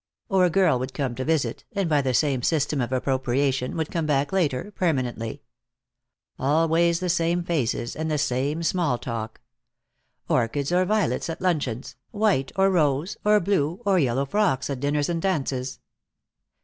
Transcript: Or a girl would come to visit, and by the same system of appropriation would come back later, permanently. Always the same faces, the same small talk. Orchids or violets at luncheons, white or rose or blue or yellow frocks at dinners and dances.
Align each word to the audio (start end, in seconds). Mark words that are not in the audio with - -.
Or 0.29 0.45
a 0.45 0.49
girl 0.49 0.79
would 0.79 0.95
come 0.95 1.13
to 1.13 1.23
visit, 1.23 1.63
and 1.73 1.87
by 1.87 2.01
the 2.01 2.15
same 2.15 2.41
system 2.41 2.81
of 2.81 2.91
appropriation 2.91 3.77
would 3.77 3.91
come 3.91 4.07
back 4.07 4.33
later, 4.33 4.71
permanently. 4.71 5.43
Always 6.39 6.99
the 6.99 7.07
same 7.07 7.43
faces, 7.43 7.93
the 7.93 8.17
same 8.17 8.63
small 8.63 8.97
talk. 8.97 9.41
Orchids 10.27 10.71
or 10.71 10.85
violets 10.85 11.29
at 11.29 11.39
luncheons, 11.39 11.97
white 12.09 12.51
or 12.55 12.71
rose 12.71 13.15
or 13.23 13.39
blue 13.39 13.79
or 13.85 13.99
yellow 13.99 14.25
frocks 14.25 14.71
at 14.71 14.79
dinners 14.79 15.07
and 15.07 15.21
dances. 15.21 15.79